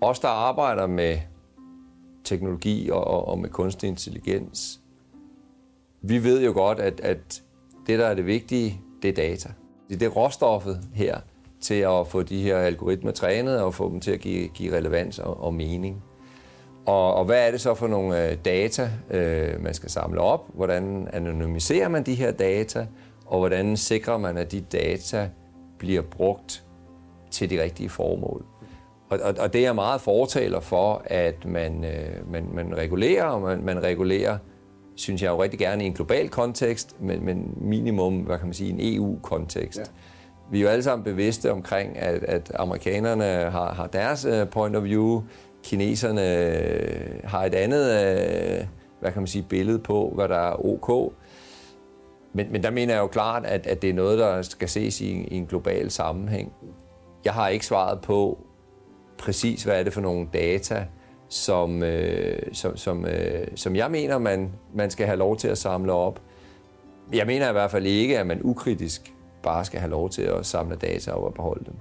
Os, 0.00 0.20
der 0.20 0.28
arbejder 0.28 0.86
med 0.86 1.18
teknologi 2.24 2.90
og, 2.90 3.28
og 3.28 3.38
med 3.38 3.48
kunstig 3.48 3.88
intelligens, 3.88 4.81
vi 6.02 6.24
ved 6.24 6.44
jo 6.44 6.52
godt, 6.52 6.78
at, 6.78 7.00
at 7.00 7.42
det, 7.86 7.98
der 7.98 8.06
er 8.06 8.14
det 8.14 8.26
vigtige, 8.26 8.80
det 9.02 9.08
er 9.08 9.14
data. 9.14 9.48
Det 9.90 10.02
er 10.02 10.08
råstoffet 10.08 10.80
her 10.94 11.18
til 11.60 11.74
at 11.74 12.06
få 12.06 12.22
de 12.22 12.42
her 12.42 12.58
algoritmer 12.58 13.10
trænet 13.10 13.60
og 13.60 13.74
få 13.74 13.90
dem 13.90 14.00
til 14.00 14.10
at 14.10 14.20
give, 14.20 14.48
give 14.48 14.76
relevans 14.76 15.18
og, 15.18 15.42
og 15.42 15.54
mening. 15.54 16.02
Og, 16.86 17.14
og 17.14 17.24
hvad 17.24 17.46
er 17.46 17.50
det 17.50 17.60
så 17.60 17.74
for 17.74 17.86
nogle 17.86 18.30
øh, 18.30 18.36
data, 18.44 18.90
øh, 19.10 19.62
man 19.62 19.74
skal 19.74 19.90
samle 19.90 20.20
op? 20.20 20.44
Hvordan 20.54 21.08
anonymiserer 21.12 21.88
man 21.88 22.02
de 22.02 22.14
her 22.14 22.30
data? 22.30 22.86
Og 23.26 23.38
hvordan 23.38 23.76
sikrer 23.76 24.18
man, 24.18 24.36
at 24.36 24.52
de 24.52 24.60
data 24.60 25.28
bliver 25.78 26.02
brugt 26.02 26.64
til 27.30 27.50
de 27.50 27.62
rigtige 27.62 27.88
formål? 27.88 28.44
Og, 29.10 29.18
og, 29.22 29.34
og 29.38 29.52
det 29.52 29.58
er 29.58 29.64
jeg 29.64 29.74
meget 29.74 30.00
fortaler 30.00 30.60
for, 30.60 31.02
at 31.04 31.44
man, 31.44 31.84
øh, 31.84 32.32
man, 32.32 32.48
man 32.54 32.76
regulerer, 32.76 33.24
og 33.24 33.42
man, 33.42 33.64
man 33.64 33.82
regulerer, 33.82 34.38
synes 34.94 35.22
jeg 35.22 35.30
jo 35.30 35.42
rigtig 35.42 35.58
gerne 35.58 35.84
i 35.84 35.86
en 35.86 35.92
global 35.92 36.28
kontekst, 36.28 37.00
men, 37.00 37.24
men 37.24 37.54
minimum, 37.56 38.18
hvad 38.18 38.38
kan 38.38 38.46
man 38.46 38.54
sige, 38.54 38.70
en 38.70 38.96
EU-kontekst. 38.96 39.78
Ja. 39.78 39.84
Vi 40.50 40.58
er 40.58 40.62
jo 40.62 40.68
alle 40.68 40.82
sammen 40.82 41.04
bevidste 41.04 41.52
omkring, 41.52 41.98
at, 41.98 42.22
at 42.24 42.52
amerikanerne 42.54 43.24
har, 43.50 43.74
har 43.74 43.86
deres 43.86 44.26
uh, 44.26 44.48
point 44.48 44.76
of 44.76 44.84
view, 44.84 45.22
kineserne 45.62 46.20
uh, 46.20 47.30
har 47.30 47.44
et 47.44 47.54
andet, 47.54 47.82
uh, 47.82 48.66
hvad 49.00 49.12
kan 49.12 49.22
man 49.22 49.26
sige, 49.26 49.46
billede 49.48 49.78
på, 49.78 50.12
hvad 50.14 50.28
der 50.28 50.38
er 50.38 50.64
ok. 50.66 51.12
Men, 52.32 52.52
men 52.52 52.62
der 52.62 52.70
mener 52.70 52.94
jeg 52.94 53.00
jo 53.00 53.06
klart, 53.06 53.44
at, 53.44 53.66
at 53.66 53.82
det 53.82 53.90
er 53.90 53.94
noget, 53.94 54.18
der 54.18 54.42
skal 54.42 54.68
ses 54.68 55.00
i, 55.00 55.10
i 55.10 55.36
en 55.36 55.46
global 55.46 55.90
sammenhæng. 55.90 56.52
Jeg 57.24 57.32
har 57.32 57.48
ikke 57.48 57.66
svaret 57.66 58.00
på 58.00 58.38
præcis, 59.18 59.62
hvad 59.62 59.78
er 59.78 59.82
det 59.82 59.92
for 59.92 60.00
nogle 60.00 60.28
data, 60.32 60.86
som, 61.32 61.82
øh, 61.82 62.38
som, 62.52 62.76
som, 62.76 63.06
øh, 63.06 63.46
som 63.54 63.76
jeg 63.76 63.90
mener, 63.90 64.18
man, 64.18 64.52
man 64.74 64.90
skal 64.90 65.06
have 65.06 65.18
lov 65.18 65.36
til 65.36 65.48
at 65.48 65.58
samle 65.58 65.92
op. 65.92 66.20
Jeg 67.12 67.26
mener 67.26 67.48
i 67.48 67.52
hvert 67.52 67.70
fald 67.70 67.86
ikke, 67.86 68.18
at 68.18 68.26
man 68.26 68.40
ukritisk 68.42 69.14
bare 69.42 69.64
skal 69.64 69.80
have 69.80 69.90
lov 69.90 70.10
til 70.10 70.22
at 70.22 70.46
samle 70.46 70.76
data 70.76 71.12
og 71.12 71.34
beholde 71.34 71.64
dem. 71.64 71.74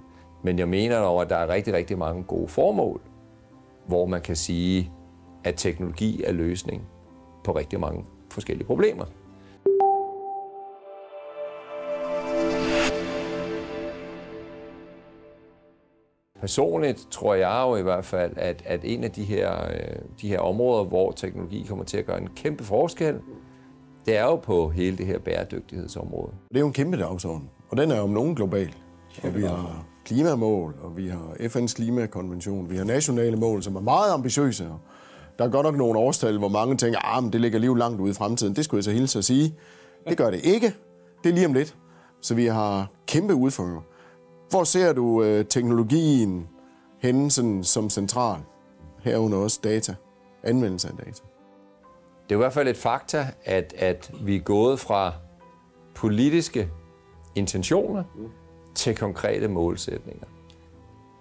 Men 0.43 0.59
jeg 0.59 0.67
mener 0.67 0.99
dog, 0.99 1.21
at 1.21 1.29
der 1.29 1.35
er 1.35 1.49
rigtig, 1.49 1.73
rigtig 1.73 1.97
mange 1.97 2.23
gode 2.23 2.47
formål, 2.47 3.01
hvor 3.87 4.05
man 4.05 4.21
kan 4.21 4.35
sige, 4.35 4.91
at 5.43 5.55
teknologi 5.57 6.23
er 6.23 6.31
løsning 6.31 6.87
på 7.43 7.51
rigtig 7.51 7.79
mange 7.79 8.05
forskellige 8.29 8.67
problemer. 8.67 9.05
Personligt 16.41 17.07
tror 17.11 17.33
jeg 17.33 17.63
jo 17.67 17.75
i 17.75 17.81
hvert 17.81 18.05
fald, 18.05 18.31
at, 18.35 18.63
at 18.65 18.79
en 18.83 19.03
af 19.03 19.11
de 19.11 19.23
her, 19.23 19.65
øh, 19.65 19.95
de 20.21 20.27
her 20.27 20.39
områder, 20.39 20.83
hvor 20.83 21.11
teknologi 21.11 21.65
kommer 21.69 21.85
til 21.85 21.97
at 21.97 22.05
gøre 22.05 22.21
en 22.21 22.29
kæmpe 22.35 22.63
forskel, 22.63 23.15
det 24.05 24.17
er 24.17 24.23
jo 24.23 24.35
på 24.35 24.69
hele 24.69 24.97
det 24.97 25.05
her 25.05 25.19
bæredygtighedsområde. 25.19 26.31
Det 26.49 26.55
er 26.55 26.59
jo 26.59 26.67
en 26.67 26.73
kæmpe 26.73 26.97
dagsorden, 26.97 27.49
og 27.69 27.77
den 27.77 27.91
er 27.91 27.97
jo 27.97 28.03
om 28.03 28.09
nogen 28.09 28.35
global. 28.35 28.75
Og 29.23 29.35
vi 29.35 29.41
har 29.41 29.85
klimamål, 30.05 30.75
og 30.81 30.97
vi 30.97 31.07
har 31.07 31.35
FN's 31.39 31.73
klimakonvention, 31.75 32.69
vi 32.69 32.77
har 32.77 32.83
nationale 32.83 33.37
mål, 33.37 33.63
som 33.63 33.75
er 33.75 33.81
meget 33.81 34.13
ambitiøse. 34.13 34.67
Der 35.39 35.45
er 35.45 35.49
godt 35.49 35.65
nok 35.65 35.77
nogle 35.77 35.99
årstal, 35.99 36.37
hvor 36.37 36.47
mange 36.47 36.77
tænker, 36.77 36.99
at 36.99 37.23
ah, 37.23 37.33
det 37.33 37.41
ligger 37.41 37.59
lige 37.59 37.77
langt 37.77 38.01
ude 38.01 38.11
i 38.11 38.13
fremtiden. 38.13 38.55
Det 38.55 38.65
skulle 38.65 38.77
jeg 38.77 38.83
så 38.83 38.91
hilse 38.91 39.19
at 39.19 39.25
sige. 39.25 39.55
Det 40.09 40.17
gør 40.17 40.31
det 40.31 40.45
ikke. 40.45 40.73
Det 41.23 41.29
er 41.29 41.33
lige 41.33 41.45
om 41.45 41.53
lidt. 41.53 41.75
Så 42.21 42.35
vi 42.35 42.45
har 42.45 42.87
kæmpe 43.07 43.35
udfordringer. 43.35 43.81
Hvor 44.51 44.63
ser 44.63 44.93
du 44.93 45.23
øh, 45.23 45.45
teknologien 45.45 46.47
henne 46.99 47.31
sådan, 47.31 47.63
som 47.63 47.89
central? 47.89 48.39
Herunder 49.03 49.37
også 49.37 49.59
data. 49.63 49.95
Anvendelse 50.43 50.87
af 50.87 50.93
data. 50.97 51.23
Det 52.23 52.31
er 52.31 52.35
i 52.35 52.37
hvert 52.37 52.53
fald 52.53 52.67
et 52.67 52.77
fakta, 52.77 53.27
at, 53.45 53.73
at 53.77 54.11
vi 54.23 54.35
er 54.35 54.39
gået 54.39 54.79
fra 54.79 55.13
politiske 55.95 56.69
intentioner 57.35 58.03
til 58.75 58.95
konkrete 58.95 59.47
målsætninger. 59.47 60.25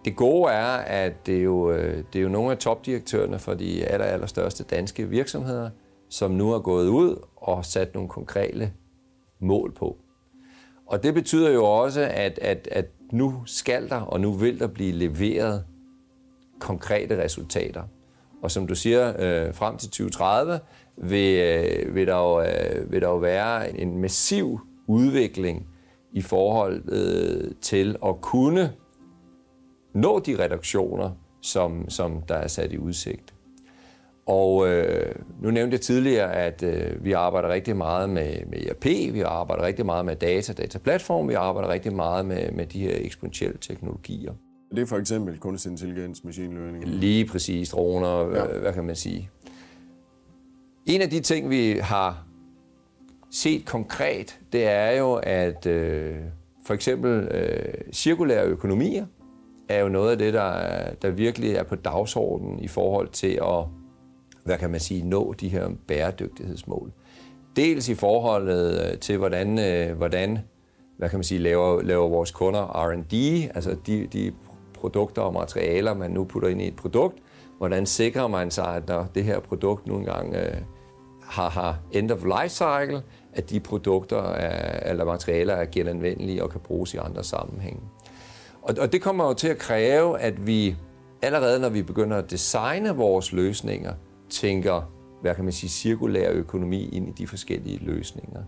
Det 0.04 0.16
gode 0.16 0.52
er, 0.52 0.76
at 0.76 1.26
det 1.26 1.36
er 1.36 1.42
jo, 1.42 1.70
øh, 1.70 2.04
det 2.12 2.18
er 2.18 2.22
jo 2.22 2.28
nogle 2.28 2.50
af 2.50 2.58
topdirektørerne 2.58 3.38
for 3.38 3.54
de 3.54 3.84
aller, 3.84 4.06
aller 4.06 4.26
største 4.26 4.64
danske 4.64 5.08
virksomheder, 5.08 5.70
som 6.08 6.30
nu 6.30 6.50
har 6.50 6.58
gået 6.58 6.88
ud 6.88 7.26
og 7.36 7.64
sat 7.64 7.94
nogle 7.94 8.08
konkrete 8.08 8.72
mål 9.40 9.74
på. 9.74 9.96
Og 10.86 11.02
det 11.02 11.14
betyder 11.14 11.50
jo 11.50 11.64
også, 11.64 12.00
at, 12.00 12.38
at, 12.38 12.68
at 12.72 12.86
nu 13.12 13.42
skal 13.46 13.88
der 13.88 14.00
og 14.00 14.20
nu 14.20 14.32
vil 14.32 14.60
der 14.60 14.66
blive 14.66 14.92
leveret 14.92 15.64
konkrete 16.58 17.22
resultater. 17.22 17.82
Og 18.42 18.50
som 18.50 18.66
du 18.66 18.74
siger, 18.74 19.08
øh, 19.08 19.54
frem 19.54 19.76
til 19.76 19.88
2030 19.88 20.60
vil, 20.96 21.38
øh, 21.38 21.94
vil, 21.94 22.06
der 22.06 22.16
jo, 22.16 22.42
øh, 22.42 22.92
vil 22.92 23.00
der 23.00 23.08
jo 23.08 23.16
være 23.16 23.80
en 23.80 23.98
massiv 23.98 24.60
udvikling 24.86 25.66
i 26.12 26.22
forhold 26.22 26.82
øh, 26.88 27.54
til 27.60 27.96
at 28.06 28.20
kunne 28.20 28.72
nå 29.94 30.18
de 30.18 30.44
reduktioner, 30.44 31.10
som, 31.42 31.90
som 31.90 32.22
der 32.22 32.34
er 32.34 32.48
sat 32.48 32.72
i 32.72 32.78
udsigt. 32.78 33.34
Og 34.30 34.68
øh, 34.68 35.14
nu 35.40 35.50
nævnte 35.50 35.74
jeg 35.74 35.80
tidligere, 35.80 36.34
at 36.34 36.62
øh, 36.62 37.04
vi 37.04 37.12
arbejder 37.12 37.48
rigtig 37.48 37.76
meget 37.76 38.10
med, 38.10 38.34
med 38.46 38.66
ERP, 38.66 38.84
vi 38.84 39.20
arbejder 39.20 39.62
rigtig 39.62 39.86
meget 39.86 40.04
med 40.04 40.16
data, 40.16 40.52
dataplatform, 40.52 41.28
vi 41.28 41.34
arbejder 41.34 41.68
rigtig 41.68 41.94
meget 41.96 42.26
med, 42.26 42.52
med 42.52 42.66
de 42.66 42.80
her 42.80 42.96
eksponentielle 42.96 43.58
teknologier. 43.60 44.32
Det 44.70 44.78
er 44.78 44.86
for 44.86 44.96
eksempel 44.96 45.38
kunstig 45.38 45.70
intelligens, 45.70 46.24
machine 46.24 46.54
learning. 46.54 46.84
Lige 46.84 47.26
præcis, 47.26 47.68
droner, 47.68 48.18
ja. 48.18 48.24
hvad, 48.24 48.60
hvad 48.60 48.72
kan 48.72 48.84
man 48.84 48.96
sige. 48.96 49.30
En 50.86 51.02
af 51.02 51.10
de 51.10 51.20
ting, 51.20 51.50
vi 51.50 51.78
har 51.82 52.26
set 53.30 53.66
konkret, 53.66 54.38
det 54.52 54.66
er 54.66 54.90
jo, 54.90 55.20
at 55.22 55.66
øh, 55.66 56.16
for 56.66 56.74
eksempel 56.74 57.28
øh, 57.30 57.92
cirkulære 57.92 58.44
økonomier 58.44 59.06
er 59.68 59.80
jo 59.80 59.88
noget 59.88 60.10
af 60.10 60.18
det, 60.18 60.34
der, 60.34 60.54
der 61.02 61.10
virkelig 61.10 61.54
er 61.54 61.62
på 61.62 61.74
dagsordenen 61.74 62.58
i 62.58 62.68
forhold 62.68 63.08
til 63.08 63.38
at 63.42 63.64
hvad 64.44 64.58
kan 64.58 64.70
man 64.70 64.80
sige, 64.80 65.02
nå 65.02 65.32
de 65.32 65.48
her 65.48 65.70
bæredygtighedsmål. 65.88 66.92
Dels 67.56 67.88
i 67.88 67.94
forholdet 67.94 68.90
øh, 68.92 68.98
til, 68.98 69.18
hvordan, 69.18 69.58
øh, 69.58 69.96
hvordan 69.96 70.38
hvad 70.98 71.08
kan 71.08 71.18
man 71.18 71.24
sige, 71.24 71.38
laver, 71.38 71.82
laver 71.82 72.08
vores 72.08 72.30
kunder 72.30 72.86
R&D, 72.86 73.14
altså 73.54 73.76
de, 73.86 74.06
de 74.06 74.32
produkter 74.74 75.22
og 75.22 75.32
materialer, 75.32 75.94
man 75.94 76.10
nu 76.10 76.24
putter 76.24 76.48
ind 76.48 76.62
i 76.62 76.68
et 76.68 76.76
produkt, 76.76 77.18
hvordan 77.58 77.86
sikrer 77.86 78.26
man 78.26 78.50
sig, 78.50 78.76
at 78.76 78.88
når 78.88 79.06
det 79.14 79.24
her 79.24 79.40
produkt 79.40 79.86
nu 79.86 79.96
engang 79.96 80.34
øh, 80.34 80.56
har, 81.22 81.50
har 81.50 81.78
end 81.92 82.10
of 82.10 82.24
life 82.24 82.48
cycle, 82.48 83.02
at 83.32 83.50
de 83.50 83.60
produkter 83.60 84.22
er, 84.22 84.90
eller 84.90 85.04
materialer 85.04 85.54
er 85.54 85.64
genanvendelige 85.72 86.42
og 86.42 86.50
kan 86.50 86.60
bruges 86.60 86.94
i 86.94 86.96
andre 86.96 87.24
sammenhænge. 87.24 87.80
Og, 88.62 88.74
og 88.80 88.92
det 88.92 89.02
kommer 89.02 89.24
jo 89.24 89.34
til 89.34 89.48
at 89.48 89.58
kræve, 89.58 90.20
at 90.20 90.46
vi 90.46 90.76
allerede 91.22 91.60
når 91.60 91.68
vi 91.68 91.82
begynder 91.82 92.16
at 92.16 92.30
designe 92.30 92.96
vores 92.96 93.32
løsninger, 93.32 93.92
tænker, 94.30 94.82
hvad 95.22 95.34
kan 95.34 95.44
man 95.44 95.52
sige, 95.52 95.70
cirkulær 95.70 96.30
økonomi 96.30 96.88
ind 96.88 97.08
i 97.08 97.12
de 97.12 97.26
forskellige 97.26 97.78
løsninger. 97.78 98.42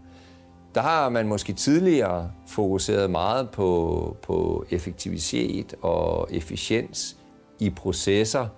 Der 0.74 0.80
har 0.80 1.08
man 1.08 1.28
måske 1.28 1.52
tidligere 1.52 2.30
fokuseret 2.48 3.10
meget 3.10 3.50
på, 3.50 4.16
på 4.22 4.64
effektivitet 4.70 5.74
og 5.82 6.28
efficiens 6.30 7.16
i 7.60 7.70
processer, 7.70 8.48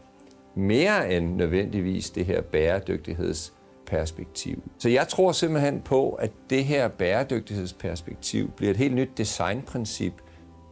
mere 0.54 1.16
end 1.16 1.34
nødvendigvis 1.34 2.10
det 2.10 2.26
her 2.26 2.42
bæredygtighedsperspektiv. 2.42 4.62
Så 4.78 4.88
jeg 4.88 5.08
tror 5.08 5.32
simpelthen 5.32 5.80
på, 5.80 6.10
at 6.10 6.30
det 6.50 6.64
her 6.64 6.88
bæredygtighedsperspektiv 6.88 8.50
bliver 8.50 8.70
et 8.70 8.76
helt 8.76 8.94
nyt 8.94 9.10
designprincip 9.16 10.12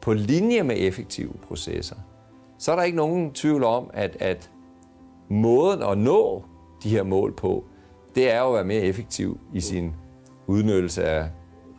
på 0.00 0.12
linje 0.12 0.62
med 0.62 0.76
effektive 0.78 1.32
processer. 1.47 1.97
Så 2.59 2.73
er 2.73 2.76
der 2.76 2.82
ikke 2.82 2.97
nogen 2.97 3.32
tvivl 3.32 3.64
om, 3.64 3.90
at, 3.94 4.16
at 4.21 4.50
måden 5.32 5.82
at 5.82 5.98
nå 5.98 6.44
de 6.82 6.88
her 6.88 7.02
mål 7.02 7.32
på, 7.32 7.64
det 8.14 8.32
er 8.32 8.40
jo 8.40 8.48
at 8.48 8.54
være 8.54 8.64
mere 8.64 8.80
effektiv 8.80 9.40
i 9.54 9.60
sin 9.60 9.94
udnyttelse 10.46 11.04
af 11.04 11.28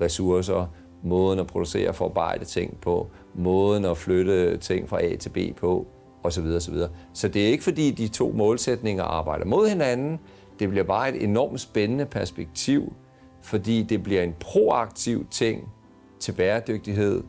ressourcer, 0.02 0.66
måden 1.04 1.40
at 1.40 1.48
producere 1.48 1.90
og 1.90 1.96
forarbejde 1.96 2.46
ting 2.46 2.78
på, 2.82 3.08
måden 3.36 3.86
at 3.86 3.98
flytte 3.98 4.58
ting 4.58 4.90
fra 4.90 5.04
A 5.04 5.16
til 5.16 5.30
B 5.30 5.38
på, 5.58 5.88
osv. 6.24 6.46
osv. 6.46 6.76
Så 7.14 7.28
det 7.28 7.44
er 7.44 7.48
ikke 7.48 7.64
fordi 7.64 7.92
de 7.92 8.08
to 8.08 8.32
målsætninger 8.32 9.04
arbejder 9.04 9.46
mod 9.46 9.68
hinanden, 9.68 10.20
det 10.60 10.70
bliver 10.70 10.84
bare 10.84 11.16
et 11.16 11.24
enormt 11.24 11.60
spændende 11.60 12.06
perspektiv, 12.06 12.94
fordi 13.42 13.84
det 13.84 14.04
bliver 14.04 14.24
en 14.24 14.36
proaktiv 14.40 15.26
ting 15.32 15.70
til 16.20 16.32
bæredygtighed, 16.32 17.24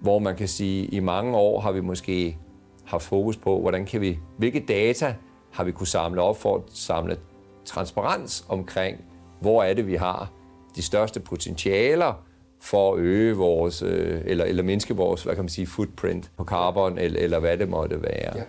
hvor 0.00 0.18
man 0.18 0.36
kan 0.36 0.48
sige, 0.48 0.86
at 0.86 0.92
i 0.92 1.00
mange 1.00 1.36
år 1.36 1.60
har 1.60 1.72
vi 1.72 1.80
måske 1.80 2.38
haft 2.84 3.04
fokus 3.04 3.36
på, 3.36 3.60
hvordan 3.60 3.86
kan 3.86 4.00
vi, 4.00 4.18
hvilke 4.38 4.60
data 4.60 5.14
har 5.54 5.64
vi 5.64 5.72
kunne 5.72 5.86
samle 5.86 6.22
op 6.22 6.40
for 6.40 6.56
at 6.56 6.62
samle 6.72 7.16
transparens 7.64 8.44
omkring, 8.48 9.04
hvor 9.40 9.62
er 9.62 9.74
det, 9.74 9.86
vi 9.86 9.94
har 9.94 10.30
de 10.76 10.82
største 10.82 11.20
potentialer 11.20 12.24
for 12.60 12.94
at 12.94 12.98
øge 12.98 13.36
vores, 13.36 13.82
øh, 13.82 14.20
eller, 14.24 14.44
eller 14.44 14.62
mindske 14.62 14.96
vores, 14.96 15.22
hvad 15.22 15.34
kan 15.34 15.44
man 15.44 15.48
sige, 15.48 15.66
footprint 15.66 16.30
på 16.36 16.44
carbon, 16.44 16.98
eller, 16.98 17.20
eller 17.20 17.38
hvad 17.38 17.56
det 17.56 17.68
måtte 17.68 18.02
være. 18.02 18.36
Ja. 18.36 18.42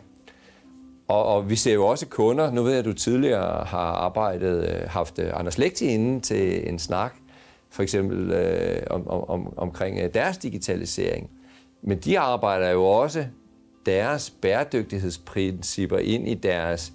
Og, 1.08 1.26
og 1.26 1.50
vi 1.50 1.56
ser 1.56 1.74
jo 1.74 1.86
også 1.86 2.08
kunder, 2.08 2.52
nu 2.52 2.64
ved 2.64 2.72
jeg, 2.72 2.80
at 2.80 2.86
du 2.86 2.94
tidligere 2.94 3.66
har 3.66 3.80
arbejdet, 3.80 4.70
øh, 4.70 4.90
haft 4.90 5.20
øh, 5.20 5.40
Anders 5.40 5.58
Lekti 5.58 5.86
inde 5.86 6.20
til 6.20 6.70
en 6.70 6.80
snak, 6.80 7.14
for 7.70 7.84
eksempel 7.84 8.32
øh, 8.32 8.82
om, 8.90 9.08
om, 9.08 9.58
omkring 9.58 10.14
deres 10.14 10.38
digitalisering. 10.38 11.30
Men 11.82 11.98
de 11.98 12.20
arbejder 12.20 12.70
jo 12.70 12.86
også 12.86 13.26
deres 13.86 14.30
bæredygtighedsprincipper 14.30 15.98
ind 15.98 16.28
i 16.28 16.34
deres 16.34 16.94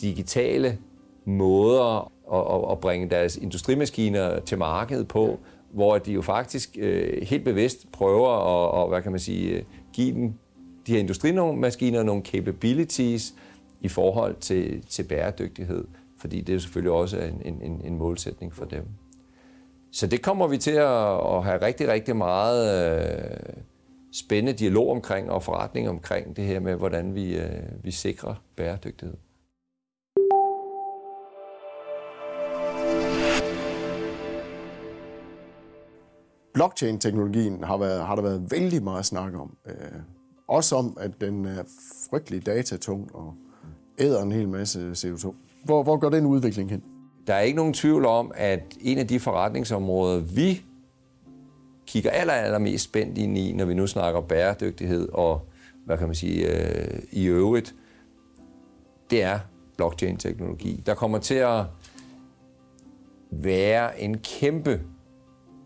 digitale 0.00 0.78
måder 1.24 2.12
at, 2.32 2.72
at 2.72 2.80
bringe 2.80 3.10
deres 3.10 3.36
industrimaskiner 3.36 4.40
til 4.40 4.58
markedet 4.58 5.08
på, 5.08 5.38
hvor 5.70 5.98
de 5.98 6.12
jo 6.12 6.22
faktisk 6.22 6.76
øh, 6.80 7.22
helt 7.22 7.44
bevidst 7.44 7.92
prøver 7.92 8.28
at, 8.28 8.70
og, 8.70 8.88
hvad 8.88 9.02
kan 9.02 9.12
man 9.12 9.20
sige, 9.20 9.50
øh, 9.50 9.62
give 9.92 10.14
dem 10.14 10.34
de 10.86 10.92
her 10.92 10.98
industrimaskiner 10.98 12.02
nogle 12.02 12.22
capabilities 12.22 13.34
i 13.80 13.88
forhold 13.88 14.36
til, 14.40 14.82
til 14.88 15.02
bæredygtighed, 15.02 15.84
fordi 16.18 16.40
det 16.40 16.48
er 16.48 16.54
jo 16.54 16.60
selvfølgelig 16.60 16.92
også 16.92 17.18
en, 17.44 17.62
en, 17.62 17.80
en 17.84 17.98
målsætning 17.98 18.54
for 18.54 18.64
dem. 18.64 18.84
Så 19.92 20.06
det 20.06 20.22
kommer 20.22 20.46
vi 20.46 20.58
til 20.58 20.70
at, 20.70 21.36
at 21.36 21.44
have 21.44 21.62
rigtig, 21.62 21.88
rigtig 21.88 22.16
meget 22.16 22.90
øh, 22.90 23.62
spændende 24.12 24.58
dialog 24.58 24.90
omkring 24.90 25.30
og 25.30 25.42
forretning 25.42 25.88
omkring 25.88 26.36
det 26.36 26.44
her 26.44 26.60
med, 26.60 26.74
hvordan 26.74 27.14
vi, 27.14 27.36
øh, 27.36 27.84
vi 27.84 27.90
sikrer 27.90 28.34
bæredygtighed. 28.56 29.16
Blockchain-teknologien 36.54 37.64
har, 37.64 37.76
været, 37.76 38.06
har 38.06 38.14
der 38.14 38.22
været 38.22 38.50
vældig 38.50 38.82
meget 38.82 39.06
snak 39.06 39.34
om. 39.34 39.56
Øh, 39.66 39.74
også 40.48 40.76
om, 40.76 40.96
at 41.00 41.20
den 41.20 41.44
er 41.44 41.62
frygtelig 42.10 42.46
datatung 42.46 43.14
og 43.14 43.34
æder 43.98 44.22
en 44.22 44.32
hel 44.32 44.48
masse 44.48 44.92
CO2. 44.92 45.34
Hvor, 45.64 45.82
hvor 45.82 45.96
går 45.96 46.08
den 46.08 46.26
udvikling 46.26 46.70
hen? 46.70 46.82
Der 47.26 47.34
er 47.34 47.40
ikke 47.40 47.56
nogen 47.56 47.74
tvivl 47.74 48.06
om, 48.06 48.32
at 48.34 48.76
en 48.80 48.98
af 48.98 49.08
de 49.08 49.20
forretningsområder, 49.20 50.20
vi 50.20 50.62
kigger 51.90 52.10
aller, 52.10 52.32
allermest 52.32 52.84
spændt 52.84 53.18
ind 53.18 53.38
i, 53.38 53.52
når 53.52 53.64
vi 53.64 53.74
nu 53.74 53.86
snakker 53.86 54.20
bæredygtighed 54.20 55.08
og, 55.12 55.46
hvad 55.86 55.98
kan 55.98 56.06
man 56.06 56.14
sige, 56.14 56.46
øh, 56.46 56.98
i 57.12 57.24
øvrigt, 57.24 57.74
det 59.10 59.22
er 59.22 59.38
blockchain-teknologi. 59.76 60.82
Der 60.86 60.94
kommer 60.94 61.18
til 61.18 61.34
at 61.34 61.64
være 63.30 64.00
en 64.00 64.18
kæmpe 64.18 64.80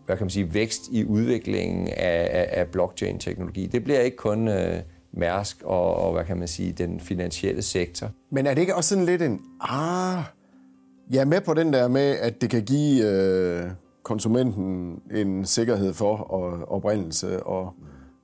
hvad 0.05 0.17
kan 0.17 0.25
man 0.25 0.29
sige, 0.29 0.53
vækst 0.53 0.81
i 0.91 1.05
udviklingen 1.05 1.87
af, 1.87 2.29
af, 2.31 2.49
af 2.51 2.67
blockchain-teknologi. 2.67 3.67
Det 3.67 3.83
bliver 3.83 3.99
ikke 3.99 4.17
kun 4.17 4.47
øh, 4.47 4.79
Mærsk 5.17 5.61
og, 5.63 5.95
og, 5.95 6.13
hvad 6.13 6.25
kan 6.25 6.37
man 6.37 6.47
sige, 6.47 6.71
den 6.71 6.99
finansielle 6.99 7.61
sektor. 7.61 8.11
Men 8.31 8.45
er 8.45 8.53
det 8.53 8.61
ikke 8.61 8.75
også 8.75 8.89
sådan 8.89 9.05
lidt 9.05 9.21
en, 9.21 9.41
ah, 9.61 10.23
jeg 11.11 11.21
er 11.21 11.25
med 11.25 11.41
på 11.41 11.53
den 11.53 11.73
der 11.73 11.87
med, 11.87 12.17
at 12.19 12.41
det 12.41 12.49
kan 12.49 12.63
give 12.63 13.05
øh, 13.05 13.71
konsumenten 14.05 15.01
en 15.11 15.45
sikkerhed 15.45 15.93
for 15.93 16.17
og, 16.17 16.71
oprindelse, 16.71 17.43
og 17.43 17.73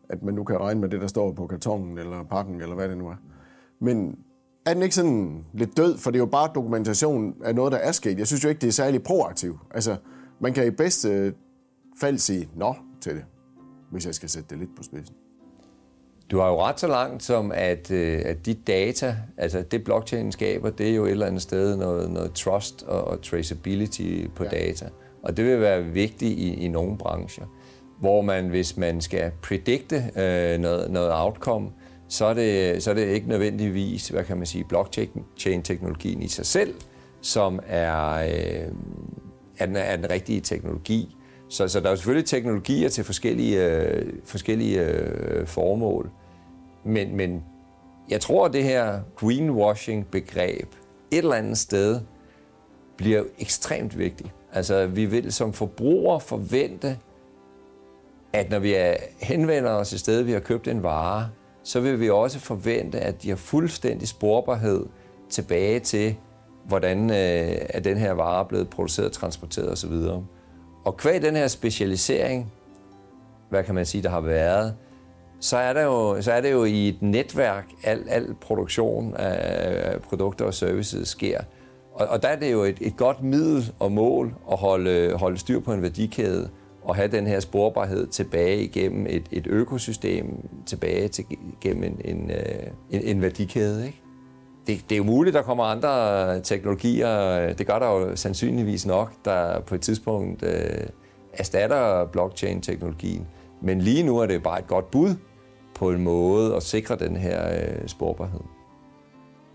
at 0.09 0.23
man 0.23 0.33
nu 0.33 0.43
kan 0.43 0.59
regne 0.59 0.81
med 0.81 0.89
det, 0.89 1.01
der 1.01 1.07
står 1.07 1.31
på 1.31 1.47
kartongen 1.47 1.97
eller 1.97 2.23
pakken, 2.23 2.61
eller 2.61 2.75
hvad 2.75 2.89
det 2.89 2.97
nu 2.97 3.07
er. 3.07 3.15
Men 3.79 4.17
er 4.65 4.73
den 4.73 4.83
ikke 4.83 4.95
sådan 4.95 5.45
lidt 5.53 5.77
død, 5.77 5.97
for 5.97 6.11
det 6.11 6.17
er 6.17 6.21
jo 6.21 6.25
bare 6.25 6.51
dokumentation 6.55 7.35
af 7.43 7.55
noget, 7.55 7.71
der 7.71 7.77
er 7.77 7.91
sket. 7.91 8.17
Jeg 8.17 8.27
synes 8.27 8.43
jo 8.43 8.49
ikke, 8.49 8.61
det 8.61 8.67
er 8.67 8.71
særlig 8.71 9.03
proaktivt. 9.03 9.59
Altså, 9.71 9.95
Man 10.39 10.53
kan 10.53 10.67
i 10.67 10.69
bedste 10.69 11.33
fald 11.99 12.17
sige 12.17 12.49
nå 12.55 12.75
til 13.01 13.15
det, 13.15 13.25
hvis 13.91 14.05
jeg 14.05 14.15
skal 14.15 14.29
sætte 14.29 14.49
det 14.49 14.57
lidt 14.57 14.75
på 14.77 14.83
spidsen. 14.83 15.15
Du 16.31 16.39
har 16.39 16.47
jo 16.47 16.61
ret 16.61 16.79
så 16.79 16.87
langt 16.87 17.23
som, 17.23 17.51
at, 17.55 17.91
øh, 17.91 18.21
at 18.25 18.45
de 18.45 18.53
data, 18.53 19.15
altså 19.37 19.61
det 19.71 19.83
blockchain 19.83 20.31
skaber, 20.31 20.69
det 20.69 20.89
er 20.89 20.95
jo 20.95 21.05
et 21.05 21.11
eller 21.11 21.25
andet 21.25 21.41
sted 21.41 21.77
noget, 21.77 22.11
noget 22.11 22.33
trust 22.33 22.83
og, 22.83 23.03
og 23.03 23.21
traceability 23.21 24.27
på 24.35 24.43
ja. 24.43 24.49
data. 24.49 24.89
Og 25.23 25.37
det 25.37 25.45
vil 25.45 25.61
være 25.61 25.83
vigtigt 25.83 26.39
i, 26.39 26.53
i 26.53 26.67
nogle 26.67 26.97
brancher, 26.97 27.45
hvor 27.99 28.21
man, 28.21 28.47
hvis 28.47 28.77
man 28.77 29.01
skal 29.01 29.31
predikte 29.41 29.95
øh, 30.15 30.59
noget, 30.59 30.91
noget 30.91 31.09
outcome, 31.13 31.69
så 32.07 32.25
er, 32.25 32.33
det, 32.33 32.83
så 32.83 32.89
er 32.89 32.93
det 32.93 33.07
ikke 33.07 33.29
nødvendigvis, 33.29 34.07
hvad 34.07 34.23
kan 34.23 34.37
man 34.37 34.45
sige, 34.45 34.63
blockchain-teknologien 34.63 36.21
i 36.21 36.27
sig 36.27 36.45
selv, 36.45 36.73
som 37.21 37.59
er, 37.67 38.13
øh, 38.13 38.71
er, 39.57 39.65
den, 39.65 39.75
er 39.75 39.95
den 39.95 40.09
rigtige 40.09 40.41
teknologi. 40.41 41.15
Så, 41.49 41.67
så 41.67 41.79
der 41.79 41.89
er 41.89 41.95
selvfølgelig 41.95 42.25
teknologier 42.25 42.89
til 42.89 43.03
forskellige, 43.03 43.65
øh, 43.65 44.13
forskellige 44.25 44.85
øh, 44.85 45.47
formål. 45.47 46.09
Men, 46.85 47.15
men 47.15 47.43
jeg 48.09 48.21
tror, 48.21 48.45
at 48.45 48.53
det 48.53 48.63
her 48.63 48.99
greenwashing-begreb 49.15 50.67
et 51.11 51.17
eller 51.17 51.35
andet 51.35 51.57
sted 51.57 52.01
bliver 52.97 53.23
ekstremt 53.39 53.97
vigtigt. 53.97 54.29
Altså, 54.53 54.87
vi 54.87 55.05
vil 55.05 55.33
som 55.33 55.53
forbrugere 55.53 56.19
forvente, 56.19 56.97
at 58.33 58.49
når 58.49 58.59
vi 58.59 58.75
henvender 59.21 59.71
os 59.71 59.93
et 59.93 59.99
sted, 59.99 60.21
vi 60.21 60.31
har 60.31 60.39
købt 60.39 60.67
en 60.67 60.83
vare, 60.83 61.29
så 61.63 61.79
vil 61.79 61.99
vi 61.99 62.09
også 62.09 62.39
forvente, 62.39 62.99
at 62.99 63.23
de 63.23 63.29
har 63.29 63.35
fuldstændig 63.35 64.07
sporbarhed 64.07 64.85
tilbage 65.29 65.79
til, 65.79 66.15
hvordan 66.67 67.09
øh, 67.09 67.57
er 67.69 67.79
den 67.79 67.97
her 67.97 68.11
vare 68.11 68.45
blevet 68.45 68.69
produceret, 68.69 69.11
transporteret 69.11 69.71
osv. 69.71 69.93
Og 70.85 70.97
kvæg 70.97 71.21
den 71.21 71.35
her 71.35 71.47
specialisering, 71.47 72.53
hvad 73.49 73.63
kan 73.63 73.75
man 73.75 73.85
sige, 73.85 74.03
der 74.03 74.09
har 74.09 74.21
været, 74.21 74.75
så 75.39 75.57
er, 75.57 75.73
der 75.73 75.81
jo, 75.81 76.21
så 76.21 76.31
er 76.31 76.41
det 76.41 76.51
jo 76.51 76.63
i 76.63 76.89
et 76.89 77.01
netværk, 77.01 77.65
al, 77.83 78.05
al 78.09 78.35
produktion 78.41 79.15
af 79.15 80.01
produkter 80.01 80.45
og 80.45 80.53
services 80.53 81.07
sker. 81.07 81.41
Og, 81.93 82.07
og 82.07 82.23
der 82.23 82.27
er 82.27 82.35
det 82.35 82.51
jo 82.51 82.63
et, 82.63 82.77
et 82.81 82.97
godt 82.97 83.23
middel 83.23 83.73
og 83.79 83.91
mål 83.91 84.33
at 84.51 84.57
holde, 84.57 85.13
holde 85.15 85.37
styr 85.37 85.59
på 85.59 85.73
en 85.73 85.81
værdikæde 85.81 86.49
og 86.83 86.95
have 86.95 87.07
den 87.07 87.27
her 87.27 87.39
sporbarhed 87.39 88.07
tilbage 88.07 88.63
igennem 88.63 89.05
et, 89.09 89.23
et 89.31 89.47
økosystem, 89.47 90.49
tilbage 90.65 91.07
til, 91.07 91.25
igennem 91.61 91.83
en, 91.83 92.01
en, 92.05 92.31
øh, 92.31 92.67
en, 92.89 93.01
en 93.01 93.21
værdikæde. 93.21 93.85
Ikke? 93.85 94.01
Det, 94.67 94.85
det 94.89 94.95
er 94.95 94.97
jo 94.97 95.03
muligt, 95.03 95.33
der 95.33 95.41
kommer 95.41 95.63
andre 95.63 96.41
teknologier. 96.41 97.53
Det 97.53 97.67
gør 97.67 97.79
der 97.79 97.87
jo 97.87 98.15
sandsynligvis 98.15 98.85
nok, 98.85 99.13
der 99.25 99.59
på 99.59 99.75
et 99.75 99.81
tidspunkt 99.81 100.43
øh, 100.43 100.87
erstatter 101.33 102.05
blockchain-teknologien. 102.05 103.27
Men 103.61 103.81
lige 103.81 104.03
nu 104.03 104.17
er 104.17 104.25
det 104.25 104.43
bare 104.43 104.59
et 104.59 104.67
godt 104.67 104.91
bud 104.91 105.15
på 105.75 105.91
en 105.91 106.03
måde 106.03 106.55
at 106.55 106.63
sikre 106.63 106.95
den 106.95 107.15
her 107.15 107.53
øh, 107.53 107.87
sporbarhed. 107.87 108.41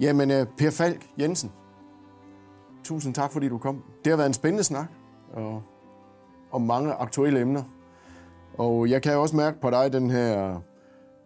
Jamen, 0.00 0.30
øh, 0.30 0.46
Per 0.58 0.70
Falk 0.70 1.00
Jensen, 1.20 1.50
tusind 2.86 3.14
tak, 3.14 3.32
fordi 3.32 3.48
du 3.48 3.58
kom. 3.58 3.82
Det 4.04 4.10
har 4.10 4.16
været 4.16 4.26
en 4.26 4.34
spændende 4.34 4.64
snak 4.64 4.86
og, 5.32 5.62
om 6.52 6.62
mange 6.62 6.92
aktuelle 6.92 7.40
emner. 7.40 7.62
Og 8.58 8.90
jeg 8.90 9.02
kan 9.02 9.16
også 9.16 9.36
mærke 9.36 9.60
på 9.60 9.70
dig 9.70 9.92
den 9.92 10.10
her 10.10 10.60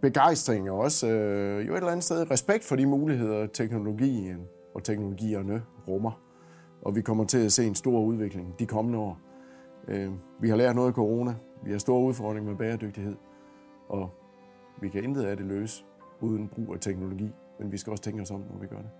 begejstring 0.02 0.70
og 0.70 0.78
også 0.78 1.08
øh, 1.08 1.66
jo 1.66 1.72
et 1.72 1.76
eller 1.76 1.90
andet 1.90 2.04
sted 2.04 2.30
respekt 2.30 2.64
for 2.64 2.76
de 2.76 2.86
muligheder, 2.86 3.46
teknologien 3.46 4.46
og 4.74 4.84
teknologierne 4.84 5.62
rummer. 5.88 6.20
Og 6.82 6.96
vi 6.96 7.02
kommer 7.02 7.24
til 7.24 7.38
at 7.38 7.52
se 7.52 7.66
en 7.66 7.74
stor 7.74 8.00
udvikling 8.00 8.54
de 8.58 8.66
kommende 8.66 8.98
år. 8.98 9.18
Øh, 9.88 10.10
vi 10.40 10.48
har 10.48 10.56
lært 10.56 10.76
noget 10.76 10.88
af 10.88 10.94
corona. 10.94 11.34
Vi 11.64 11.70
har 11.70 11.78
store 11.78 12.02
udfordringer 12.02 12.50
med 12.50 12.58
bæredygtighed. 12.58 13.16
Og 13.88 14.10
vi 14.80 14.88
kan 14.88 15.04
intet 15.04 15.22
af 15.22 15.36
det 15.36 15.46
løse 15.46 15.84
uden 16.20 16.48
brug 16.48 16.74
af 16.74 16.80
teknologi, 16.80 17.30
men 17.58 17.72
vi 17.72 17.76
skal 17.76 17.90
også 17.90 18.02
tænke 18.02 18.22
os 18.22 18.30
om, 18.30 18.40
når 18.40 18.58
vi 18.60 18.66
gør 18.66 18.76
det. 18.76 18.90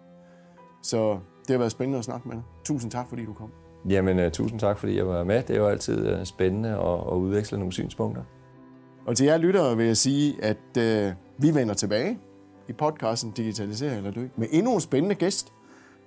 Så 0.83 1.19
det 1.51 1.55
har 1.55 1.59
været 1.59 1.73
spændende 1.73 1.99
at 1.99 2.05
snakke 2.05 2.29
med 2.29 2.37
dig. 2.37 2.43
Tusind 2.65 2.91
tak, 2.91 3.09
fordi 3.09 3.25
du 3.25 3.33
kom. 3.33 3.51
Jamen, 3.89 4.19
uh, 4.19 4.31
tusind 4.33 4.61
tak, 4.61 4.79
fordi 4.79 4.97
jeg 4.97 5.07
var 5.07 5.25
med. 5.25 5.43
Det 5.43 5.51
er 5.51 5.61
jo 5.61 5.69
altid 5.69 6.13
uh, 6.13 6.25
spændende 6.25 6.69
at, 6.69 6.95
at 7.13 7.17
udveksle 7.17 7.59
nogle 7.59 7.73
synspunkter. 7.73 8.23
Og 9.07 9.17
til 9.17 9.27
jer 9.27 9.37
lyttere 9.37 9.77
vil 9.77 9.87
jeg 9.87 9.97
sige, 9.97 10.45
at 10.45 10.57
uh, 10.77 11.43
vi 11.43 11.55
vender 11.55 11.75
tilbage 11.75 12.19
i 12.69 12.73
podcasten 12.73 13.31
Digitalisering 13.31 13.97
eller 13.97 14.11
Dø 14.11 14.27
med 14.37 14.49
endnu 14.51 14.75
en 14.75 14.81
spændende 14.81 15.15
gæst 15.15 15.53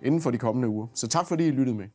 inden 0.04 0.22
for 0.22 0.32
de 0.32 0.38
kommende 0.38 0.68
uger. 0.68 0.88
Så 0.94 1.08
tak 1.08 1.28
fordi 1.28 1.48
I 1.48 1.52
lyttede 1.52 1.78
med. 1.78 1.86